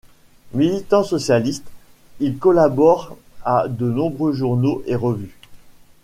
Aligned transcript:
Militant 0.55 1.03
socialiste, 1.03 1.67
il 2.19 2.39
collabore 2.39 3.17
à 3.45 3.67
de 3.67 3.85
nombreux 3.87 4.33
journaux 4.33 4.81
et 4.87 4.95
revues. 4.95 5.37